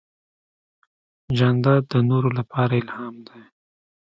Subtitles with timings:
[1.37, 3.41] جانداد د نورو لپاره الهام دی.